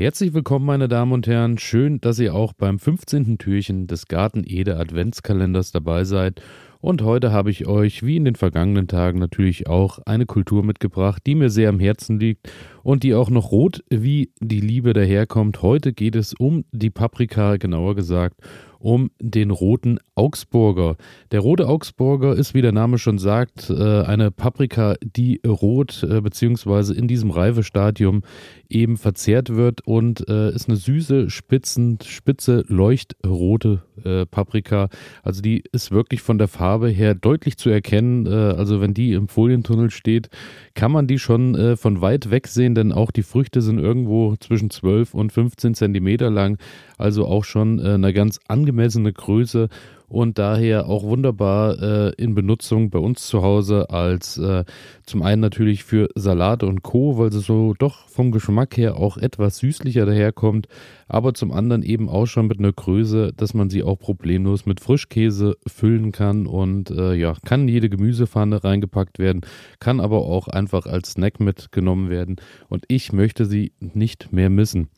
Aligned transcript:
Herzlich 0.00 0.32
willkommen, 0.32 0.64
meine 0.64 0.86
Damen 0.86 1.10
und 1.10 1.26
Herren. 1.26 1.58
Schön, 1.58 2.00
dass 2.00 2.20
ihr 2.20 2.32
auch 2.32 2.52
beim 2.52 2.78
15. 2.78 3.36
Türchen 3.36 3.88
des 3.88 4.06
Garten 4.06 4.44
Ede 4.46 4.76
Adventskalenders 4.76 5.72
dabei 5.72 6.04
seid. 6.04 6.40
Und 6.80 7.02
heute 7.02 7.32
habe 7.32 7.50
ich 7.50 7.66
euch, 7.66 8.04
wie 8.04 8.16
in 8.16 8.24
den 8.24 8.36
vergangenen 8.36 8.86
Tagen, 8.86 9.18
natürlich 9.18 9.66
auch 9.66 9.98
eine 10.06 10.24
Kultur 10.24 10.62
mitgebracht, 10.62 11.22
die 11.26 11.34
mir 11.34 11.50
sehr 11.50 11.68
am 11.68 11.80
Herzen 11.80 12.20
liegt 12.20 12.48
und 12.88 13.02
die 13.02 13.14
auch 13.14 13.28
noch 13.28 13.52
rot 13.52 13.84
wie 13.90 14.32
die 14.40 14.60
Liebe 14.60 14.94
daherkommt. 14.94 15.60
Heute 15.60 15.92
geht 15.92 16.16
es 16.16 16.32
um 16.32 16.64
die 16.72 16.88
Paprika, 16.88 17.58
genauer 17.58 17.94
gesagt 17.94 18.40
um 18.78 19.10
den 19.20 19.50
roten 19.50 19.98
Augsburger. 20.14 20.96
Der 21.30 21.40
rote 21.40 21.68
Augsburger 21.68 22.34
ist, 22.34 22.54
wie 22.54 22.62
der 22.62 22.72
Name 22.72 22.98
schon 22.98 23.18
sagt, 23.18 23.70
äh, 23.70 24.02
eine 24.02 24.30
Paprika, 24.30 24.94
die 25.02 25.40
rot 25.46 26.02
äh, 26.02 26.20
bzw. 26.20 26.94
in 26.94 27.08
diesem 27.08 27.30
Reifestadium 27.30 28.22
eben 28.68 28.96
verzehrt 28.96 29.54
wird 29.54 29.86
und 29.86 30.28
äh, 30.28 30.52
ist 30.52 30.68
eine 30.68 30.76
süße, 30.76 31.30
spitzen, 31.30 31.98
spitze, 32.04 32.64
leuchtrote 32.68 33.82
Paprika. 34.30 34.90
Also 35.24 35.42
die 35.42 35.64
ist 35.72 35.90
wirklich 35.90 36.22
von 36.22 36.38
der 36.38 36.46
Farbe 36.46 36.88
her 36.88 37.16
deutlich 37.16 37.56
zu 37.56 37.68
erkennen. 37.68 38.28
also 38.28 38.80
wenn 38.80 38.94
die 38.94 39.12
im 39.12 39.26
Folientunnel 39.26 39.90
steht, 39.90 40.28
kann 40.74 40.92
man 40.92 41.08
die 41.08 41.18
schon 41.18 41.76
von 41.76 42.00
weit 42.00 42.30
weg 42.30 42.46
sehen, 42.46 42.76
denn 42.78 42.92
auch 42.92 43.10
die 43.10 43.22
Früchte 43.22 43.60
sind 43.60 43.78
irgendwo 43.78 44.36
zwischen 44.36 44.70
12 44.70 45.12
und 45.14 45.32
15 45.32 45.74
Zentimeter 45.74 46.30
lang. 46.30 46.58
Also 46.96 47.26
auch 47.26 47.44
schon 47.44 47.80
eine 47.80 48.12
ganz 48.12 48.40
angemessene 48.48 49.12
Größe 49.12 49.68
und 50.08 50.38
daher 50.38 50.88
auch 50.88 51.02
wunderbar 51.02 51.80
äh, 51.80 52.12
in 52.16 52.34
Benutzung 52.34 52.90
bei 52.90 52.98
uns 52.98 53.26
zu 53.26 53.42
Hause 53.42 53.90
als 53.90 54.38
äh, 54.38 54.64
zum 55.04 55.22
einen 55.22 55.40
natürlich 55.40 55.84
für 55.84 56.08
Salate 56.14 56.66
und 56.66 56.82
Co., 56.82 57.18
weil 57.18 57.30
sie 57.30 57.40
so 57.40 57.74
doch 57.78 58.08
vom 58.08 58.32
Geschmack 58.32 58.76
her 58.76 58.96
auch 58.96 59.18
etwas 59.18 59.58
süßlicher 59.58 60.06
daherkommt, 60.06 60.66
aber 61.08 61.34
zum 61.34 61.52
anderen 61.52 61.82
eben 61.82 62.08
auch 62.08 62.26
schon 62.26 62.46
mit 62.46 62.58
einer 62.58 62.72
Größe, 62.72 63.32
dass 63.36 63.54
man 63.54 63.68
sie 63.70 63.82
auch 63.82 63.98
problemlos 63.98 64.66
mit 64.66 64.80
Frischkäse 64.80 65.56
füllen 65.66 66.12
kann 66.12 66.46
und 66.46 66.90
äh, 66.90 67.14
ja, 67.14 67.34
kann 67.44 67.68
jede 67.68 67.90
Gemüsepfanne 67.90 68.64
reingepackt 68.64 69.18
werden, 69.18 69.42
kann 69.78 70.00
aber 70.00 70.22
auch 70.22 70.48
einfach 70.48 70.86
als 70.86 71.12
Snack 71.12 71.38
mitgenommen 71.40 72.08
werden 72.08 72.36
und 72.68 72.84
ich 72.88 73.12
möchte 73.12 73.44
sie 73.44 73.72
nicht 73.80 74.32
mehr 74.32 74.50
missen. 74.50 74.88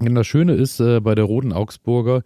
Und 0.00 0.14
das 0.14 0.26
Schöne 0.26 0.54
ist 0.54 0.78
äh, 0.80 1.00
bei 1.00 1.14
der 1.14 1.24
roten 1.24 1.52
Augsburger, 1.52 2.22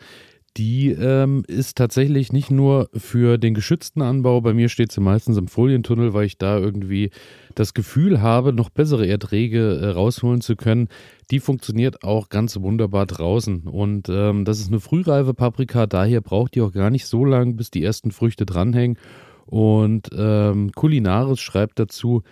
die 0.56 0.90
ähm, 0.90 1.44
ist 1.46 1.78
tatsächlich 1.78 2.32
nicht 2.32 2.50
nur 2.50 2.90
für 2.94 3.38
den 3.38 3.54
geschützten 3.54 4.02
Anbau, 4.02 4.40
bei 4.40 4.52
mir 4.52 4.68
steht 4.68 4.92
sie 4.92 5.00
meistens 5.00 5.38
im 5.38 5.48
Folientunnel, 5.48 6.12
weil 6.12 6.26
ich 6.26 6.36
da 6.36 6.58
irgendwie 6.58 7.10
das 7.54 7.74
Gefühl 7.74 8.20
habe, 8.20 8.52
noch 8.52 8.68
bessere 8.68 9.06
Erträge 9.06 9.78
äh, 9.78 9.88
rausholen 9.88 10.40
zu 10.40 10.56
können. 10.56 10.88
Die 11.30 11.40
funktioniert 11.40 12.04
auch 12.04 12.28
ganz 12.28 12.60
wunderbar 12.60 13.06
draußen. 13.06 13.62
Und 13.62 14.08
ähm, 14.10 14.44
das 14.44 14.60
ist 14.60 14.68
eine 14.68 14.80
frühreife 14.80 15.32
Paprika, 15.32 15.86
daher 15.86 16.20
braucht 16.20 16.54
die 16.54 16.60
auch 16.60 16.72
gar 16.72 16.90
nicht 16.90 17.06
so 17.06 17.24
lang, 17.24 17.56
bis 17.56 17.70
die 17.70 17.82
ersten 17.82 18.10
Früchte 18.10 18.44
dranhängen. 18.44 18.98
Und 19.46 20.10
ähm, 20.16 20.72
Kulinaris 20.72 21.40
schreibt 21.40 21.78
dazu, 21.78 22.22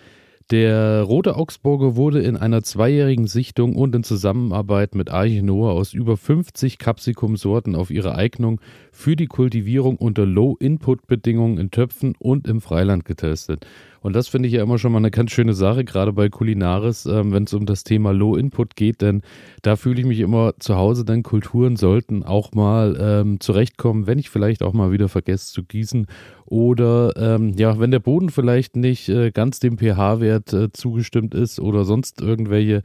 der 0.51 1.03
Rote 1.03 1.37
Augsburger 1.37 1.95
wurde 1.95 2.21
in 2.21 2.35
einer 2.35 2.61
zweijährigen 2.61 3.25
Sichtung 3.25 3.75
und 3.75 3.95
in 3.95 4.03
Zusammenarbeit 4.03 4.95
mit 4.95 5.09
Arche 5.09 5.41
aus 5.49 5.93
über 5.93 6.17
50 6.17 6.77
Capsicum-Sorten 6.77 7.73
auf 7.73 7.89
ihre 7.89 8.15
Eignung 8.15 8.59
für 8.91 9.15
die 9.15 9.27
Kultivierung 9.27 9.95
unter 9.95 10.25
Low-Input-Bedingungen 10.25 11.57
in 11.57 11.71
Töpfen 11.71 12.15
und 12.19 12.47
im 12.47 12.59
Freiland 12.59 13.05
getestet. 13.05 13.65
Und 14.01 14.15
das 14.15 14.27
finde 14.27 14.47
ich 14.47 14.55
ja 14.55 14.63
immer 14.63 14.79
schon 14.79 14.91
mal 14.91 14.97
eine 14.97 15.11
ganz 15.11 15.31
schöne 15.31 15.53
Sache, 15.53 15.85
gerade 15.85 16.11
bei 16.11 16.27
Kulinaris, 16.27 17.05
ähm, 17.05 17.31
wenn 17.31 17.43
es 17.43 17.53
um 17.53 17.67
das 17.67 17.83
Thema 17.83 18.11
Low 18.11 18.35
Input 18.35 18.75
geht, 18.75 19.01
denn 19.01 19.21
da 19.61 19.75
fühle 19.75 20.01
ich 20.01 20.07
mich 20.07 20.19
immer 20.19 20.53
zu 20.59 20.75
Hause, 20.75 21.05
denn 21.05 21.21
Kulturen 21.21 21.75
sollten 21.75 22.23
auch 22.23 22.51
mal 22.53 22.97
ähm, 22.99 23.39
zurechtkommen, 23.39 24.07
wenn 24.07 24.17
ich 24.17 24.31
vielleicht 24.31 24.63
auch 24.63 24.73
mal 24.73 24.91
wieder 24.91 25.07
vergesse 25.07 25.53
zu 25.53 25.63
gießen 25.63 26.07
oder 26.45 27.13
ähm, 27.15 27.53
ja, 27.57 27.79
wenn 27.79 27.91
der 27.91 27.99
Boden 27.99 28.29
vielleicht 28.29 28.75
nicht 28.75 29.07
äh, 29.07 29.31
ganz 29.31 29.59
dem 29.59 29.77
pH-Wert 29.77 30.51
äh, 30.51 30.71
zugestimmt 30.73 31.35
ist 31.35 31.59
oder 31.59 31.85
sonst 31.85 32.21
irgendwelche 32.21 32.81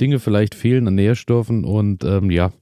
Dinge 0.00 0.20
vielleicht 0.20 0.54
fehlen 0.54 0.86
an 0.86 0.94
Nährstoffen 0.94 1.64
und 1.64 2.04
ähm, 2.04 2.30
ja, 2.30 2.52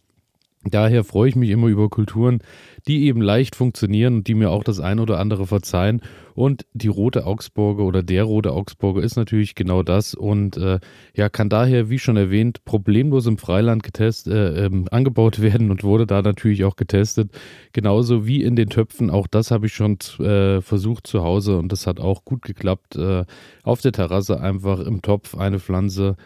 Daher 0.64 1.04
freue 1.04 1.28
ich 1.28 1.36
mich 1.36 1.50
immer 1.50 1.68
über 1.68 1.88
Kulturen, 1.88 2.40
die 2.88 3.04
eben 3.06 3.22
leicht 3.22 3.54
funktionieren 3.54 4.16
und 4.16 4.26
die 4.26 4.34
mir 4.34 4.50
auch 4.50 4.64
das 4.64 4.80
ein 4.80 4.98
oder 4.98 5.18
andere 5.18 5.46
verzeihen. 5.46 6.02
Und 6.34 6.66
die 6.72 6.88
rote 6.88 7.26
Augsburger 7.26 7.84
oder 7.84 8.02
der 8.02 8.24
rote 8.24 8.52
Augsburger 8.52 9.02
ist 9.02 9.16
natürlich 9.16 9.54
genau 9.54 9.82
das 9.82 10.14
und 10.14 10.56
äh, 10.56 10.78
ja, 11.14 11.28
kann 11.28 11.48
daher, 11.48 11.90
wie 11.90 11.98
schon 11.98 12.16
erwähnt, 12.16 12.64
problemlos 12.64 13.26
im 13.26 13.38
Freiland 13.38 13.82
getestet, 13.82 14.32
äh, 14.32 14.66
ähm, 14.66 14.86
angebaut 14.90 15.40
werden 15.42 15.70
und 15.70 15.84
wurde 15.84 16.06
da 16.06 16.22
natürlich 16.22 16.64
auch 16.64 16.76
getestet. 16.76 17.30
Genauso 17.72 18.26
wie 18.26 18.42
in 18.42 18.56
den 18.56 18.68
Töpfen. 18.68 19.10
Auch 19.10 19.26
das 19.28 19.50
habe 19.50 19.66
ich 19.66 19.74
schon 19.74 19.98
äh, 20.18 20.60
versucht 20.60 21.06
zu 21.06 21.22
Hause 21.22 21.58
und 21.58 21.70
das 21.70 21.86
hat 21.86 22.00
auch 22.00 22.24
gut 22.24 22.42
geklappt. 22.42 22.96
Äh, 22.96 23.24
auf 23.62 23.80
der 23.80 23.92
Terrasse 23.92 24.40
einfach 24.40 24.80
im 24.80 25.02
Topf 25.02 25.36
eine 25.36 25.60
Pflanze 25.60 26.16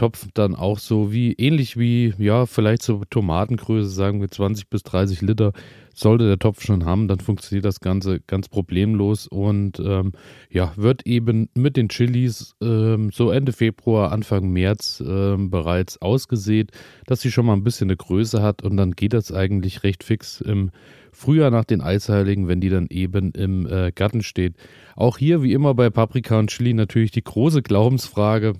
Topf 0.00 0.28
dann 0.32 0.54
auch 0.54 0.78
so 0.78 1.12
wie, 1.12 1.34
ähnlich 1.34 1.76
wie, 1.76 2.14
ja, 2.16 2.46
vielleicht 2.46 2.80
so 2.80 3.02
Tomatengröße, 3.10 3.90
sagen 3.90 4.22
wir 4.22 4.30
20 4.30 4.70
bis 4.70 4.82
30 4.82 5.20
Liter, 5.20 5.52
sollte 5.94 6.26
der 6.26 6.38
Topf 6.38 6.62
schon 6.64 6.86
haben, 6.86 7.06
dann 7.06 7.20
funktioniert 7.20 7.66
das 7.66 7.80
Ganze 7.80 8.20
ganz 8.20 8.48
problemlos. 8.48 9.26
Und 9.26 9.78
ähm, 9.78 10.12
ja, 10.48 10.72
wird 10.76 11.06
eben 11.06 11.50
mit 11.54 11.76
den 11.76 11.90
Chilis 11.90 12.54
ähm, 12.62 13.10
so 13.12 13.30
Ende 13.30 13.52
Februar, 13.52 14.10
Anfang 14.10 14.48
März 14.48 15.04
ähm, 15.06 15.50
bereits 15.50 16.00
ausgesät, 16.00 16.70
dass 17.04 17.20
sie 17.20 17.30
schon 17.30 17.44
mal 17.44 17.52
ein 17.52 17.62
bisschen 17.62 17.90
eine 17.90 17.98
Größe 17.98 18.40
hat. 18.40 18.62
Und 18.62 18.78
dann 18.78 18.92
geht 18.92 19.12
das 19.12 19.30
eigentlich 19.30 19.82
recht 19.82 20.02
fix 20.02 20.40
im 20.40 20.70
Frühjahr 21.12 21.50
nach 21.50 21.66
den 21.66 21.82
Eisheiligen, 21.82 22.48
wenn 22.48 22.62
die 22.62 22.70
dann 22.70 22.86
eben 22.86 23.32
im 23.32 23.66
äh, 23.66 23.92
Garten 23.94 24.22
steht. 24.22 24.54
Auch 24.96 25.18
hier, 25.18 25.42
wie 25.42 25.52
immer 25.52 25.74
bei 25.74 25.90
Paprika 25.90 26.38
und 26.38 26.48
Chili, 26.48 26.72
natürlich 26.72 27.10
die 27.10 27.22
große 27.22 27.60
Glaubensfrage, 27.60 28.54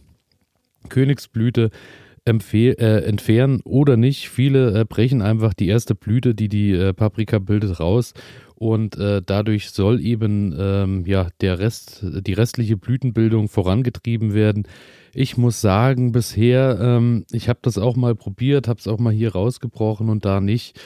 Königsblüte 0.89 1.71
äh, 2.25 3.05
entfernen 3.05 3.61
oder 3.65 3.97
nicht. 3.97 4.29
Viele 4.29 4.81
äh, 4.81 4.85
brechen 4.85 5.23
einfach 5.23 5.55
die 5.55 5.69
erste 5.69 5.95
Blüte, 5.95 6.35
die 6.35 6.49
die 6.49 6.73
äh, 6.73 6.93
Paprika 6.93 7.39
bildet, 7.39 7.81
raus 7.81 8.15
und 8.61 8.99
äh, 8.99 9.23
dadurch 9.25 9.71
soll 9.71 10.03
eben 10.03 10.55
ähm, 10.57 11.05
ja 11.07 11.29
der 11.41 11.59
Rest, 11.59 12.05
die 12.05 12.35
restliche 12.35 12.77
Blütenbildung 12.77 13.49
vorangetrieben 13.49 14.35
werden. 14.35 14.69
Ich 15.15 15.39
muss 15.39 15.63
sagen, 15.63 16.13
bisher, 16.13 16.79
ähm, 16.79 17.25
ich 17.33 17.49
habe 17.49 17.61
das 17.63 17.79
auch 17.79 17.97
mal 17.97 18.15
probiert, 18.15 18.69
habe 18.69 18.79
es 18.79 18.87
auch 18.87 18.99
mal 18.99 19.15
hier 19.15 19.33
rausgebrochen 19.33 20.11
und 20.11 20.27
da 20.27 20.43
nicht 20.43 20.79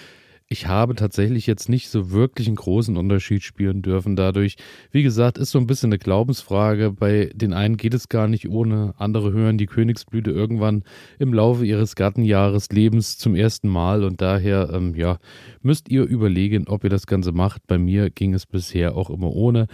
ich 0.48 0.66
habe 0.66 0.94
tatsächlich 0.94 1.46
jetzt 1.46 1.68
nicht 1.68 1.88
so 1.88 2.10
wirklich 2.10 2.46
einen 2.46 2.56
großen 2.56 2.96
Unterschied 2.96 3.42
spüren 3.42 3.80
dürfen 3.80 4.14
dadurch. 4.14 4.56
Wie 4.92 5.02
gesagt, 5.02 5.38
ist 5.38 5.50
so 5.50 5.58
ein 5.58 5.66
bisschen 5.66 5.88
eine 5.88 5.98
Glaubensfrage. 5.98 6.92
Bei 6.92 7.30
den 7.34 7.54
einen 7.54 7.76
geht 7.78 7.94
es 7.94 8.08
gar 8.08 8.28
nicht 8.28 8.48
ohne, 8.48 8.94
andere 8.98 9.32
hören 9.32 9.56
die 9.56 9.66
Königsblüte 9.66 10.30
irgendwann 10.30 10.84
im 11.18 11.32
Laufe 11.32 11.64
ihres 11.64 11.96
Gartenjahres 11.96 12.68
Lebens 12.70 13.16
zum 13.16 13.34
ersten 13.34 13.68
Mal 13.68 14.04
und 14.04 14.20
daher, 14.20 14.70
ähm, 14.72 14.94
ja, 14.94 15.18
müsst 15.62 15.88
ihr 15.88 16.04
überlegen, 16.04 16.68
ob 16.68 16.84
ihr 16.84 16.90
das 16.90 17.06
Ganze 17.06 17.32
macht. 17.32 17.66
Bei 17.66 17.78
mir 17.78 18.10
ging 18.10 18.34
es 18.34 18.46
bisher 18.46 18.96
auch 18.96 19.08
immer 19.08 19.32
ohne. 19.32 19.66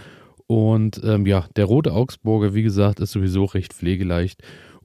Und 0.47 1.01
ähm, 1.03 1.25
ja, 1.25 1.47
der 1.55 1.65
rote 1.65 1.93
Augsburger, 1.93 2.53
wie 2.53 2.63
gesagt, 2.63 2.99
ist 2.99 3.11
sowieso 3.11 3.45
recht 3.45 3.73
pflegeleicht 3.73 4.41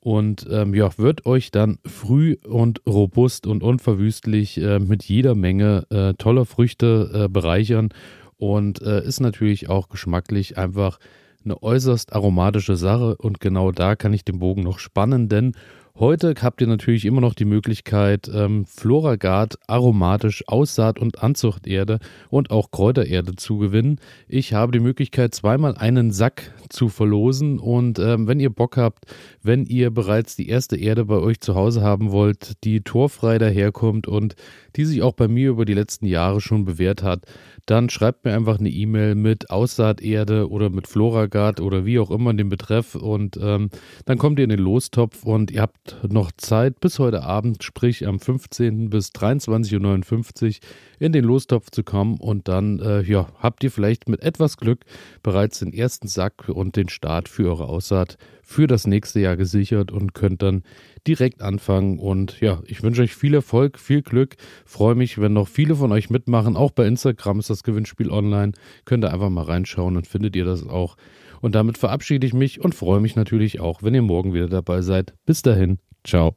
und 0.06 0.47
ähm, 0.49 0.72
ja, 0.72 0.97
wird 0.99 1.27
euch 1.27 1.50
dann 1.50 1.81
früh 1.84 2.37
und 2.47 2.81
robust 2.87 3.44
und 3.49 3.65
unverwüstlich 3.65 4.56
äh, 4.56 4.78
mit 4.78 5.03
jeder 5.03 5.34
Menge 5.34 5.84
äh, 5.91 6.15
toller 6.15 6.44
Früchte 6.44 7.25
äh, 7.25 7.28
bereichern. 7.28 7.89
Und 8.37 8.81
äh, 8.83 9.05
ist 9.05 9.19
natürlich 9.19 9.69
auch 9.69 9.89
geschmacklich 9.89 10.59
einfach 10.59 11.00
eine 11.45 11.61
äußerst 11.61 12.12
aromatische 12.12 12.77
Sache. 12.77 13.16
Und 13.16 13.41
genau 13.41 13.72
da 13.72 13.97
kann 13.97 14.12
ich 14.12 14.25
den 14.25 14.39
Bogen 14.39 14.62
noch 14.62 14.78
spannen, 14.78 15.28
denn 15.28 15.55
Heute 15.99 16.34
habt 16.43 16.61
ihr 16.61 16.67
natürlich 16.67 17.07
immer 17.07 17.23
noch 17.23 17.33
die 17.33 17.47
Möglichkeit, 17.47 18.31
ähm, 18.31 18.67
Floragard 18.67 19.59
aromatisch 19.66 20.45
Aussaat- 20.47 20.98
und 20.98 21.22
Anzuchterde 21.22 22.01
und 22.28 22.51
auch 22.51 22.71
Kräutererde 22.71 23.34
zu 23.34 23.57
gewinnen. 23.57 23.98
Ich 24.28 24.53
habe 24.53 24.72
die 24.72 24.81
Möglichkeit, 24.81 25.34
zweimal 25.34 25.75
einen 25.75 26.10
Sack 26.10 26.53
zu 26.69 26.91
verlosen 26.91 27.59
und 27.59 27.98
ähm, 27.98 28.28
wenn 28.28 28.41
ihr 28.41 28.51
Bock 28.51 28.77
habt, 28.77 29.07
wenn 29.43 29.65
ihr 29.65 29.91
bereits 29.91 30.37
die 30.37 30.51
erste 30.51 30.77
Erde 30.77 31.07
bei 31.07 31.16
euch 31.16 31.41
zu 31.41 31.54
Hause 31.54 31.81
haben 31.81 32.13
wollt, 32.13 32.63
die 32.65 32.83
torfrei 32.83 33.39
daherkommt 33.39 34.07
und 34.07 34.37
die 34.77 34.84
sich 34.84 35.01
auch 35.01 35.15
bei 35.15 35.28
mir 35.28 35.49
über 35.49 35.65
die 35.65 35.72
letzten 35.72 36.04
Jahre 36.04 36.42
schon 36.42 36.66
bewährt 36.66 37.03
hat, 37.03 37.25
dann 37.65 37.89
schreibt 37.89 38.25
mir 38.25 38.34
einfach 38.34 38.59
eine 38.59 38.69
E-Mail 38.69 39.15
mit 39.15 39.51
Aussaaterde 39.51 40.51
oder 40.51 40.69
mit 40.69 40.87
Floragard 40.87 41.60
oder 41.60 41.87
wie 41.87 41.99
auch 41.99 42.10
immer 42.10 42.31
in 42.31 42.37
dem 42.37 42.51
Betreff 42.51 42.95
und 42.95 43.39
ähm, 43.42 43.71
dann 44.04 44.19
kommt 44.19 44.39
ihr 44.39 44.45
in 44.45 44.51
den 44.51 44.60
Lostopf 44.60 45.25
und 45.25 45.51
ihr 45.51 45.63
noch 46.09 46.33
Zeit 46.36 46.80
bis 46.80 46.98
heute 46.98 47.22
Abend, 47.22 47.62
sprich 47.62 48.06
am 48.06 48.18
15. 48.18 48.91
bis 48.91 49.10
23.59 49.10 50.47
Uhr 50.47 50.53
in 50.98 51.12
den 51.12 51.24
Lostopf 51.24 51.71
zu 51.71 51.83
kommen 51.83 52.18
und 52.18 52.48
dann 52.48 52.78
äh, 52.78 53.03
ja, 53.03 53.28
habt 53.38 53.62
ihr 53.65 53.71
vielleicht 53.71 54.09
mit 54.09 54.22
etwas 54.22 54.56
Glück 54.56 54.84
bereits 55.22 55.59
den 55.59 55.72
ersten 55.72 56.09
Sack 56.09 56.48
und 56.48 56.77
den 56.77 56.88
Start 56.88 57.28
für 57.28 57.48
eure 57.48 57.68
Aussaat 57.68 58.16
für 58.47 58.69
das 58.69 58.87
nächste 58.87 59.19
Jahr 59.19 59.37
gesichert 59.37 59.91
und 59.91 60.15
könnt 60.15 60.41
dann 60.41 60.63
direkt 61.07 61.43
anfangen. 61.43 61.98
Und 61.98 62.41
ja, 62.41 62.63
ich 62.65 62.83
wünsche 62.83 63.03
euch 63.03 63.15
viel 63.15 63.34
Erfolg, 63.34 63.78
viel 63.78 64.03
Glück. 64.03 64.37
Freue 64.65 64.95
mich, 64.95 65.19
wenn 65.19 65.33
noch 65.33 65.48
viele 65.48 65.75
von 65.75 65.91
euch 65.91 66.10
mitmachen. 66.10 66.57
Auch 66.57 66.71
bei 66.71 66.87
Instagram 66.87 67.41
ist 67.41 67.51
das 67.51 67.65
Gewinnspiel 67.65 68.09
online. 68.09 68.53
Könnt 68.84 69.04
ihr 69.04 69.13
einfach 69.13 69.31
mal 69.31 69.43
reinschauen, 69.43 69.95
dann 69.95 70.04
findet 70.04 70.37
ihr 70.37 70.45
das 70.45 70.65
auch. 70.65 70.97
Und 71.43 71.57
damit 71.57 71.77
verabschiede 71.77 72.27
ich 72.27 72.33
mich 72.33 72.60
und 72.60 72.75
freue 72.75 73.01
mich 73.01 73.16
natürlich 73.16 73.60
auch, 73.60 73.83
wenn 73.83 73.95
ihr 73.95 74.03
morgen 74.03 74.33
wieder 74.33 74.49
dabei 74.49 74.81
seid. 74.81 75.15
Bis 75.27 75.42
dahin, 75.42 75.78
ciao. 76.04 76.37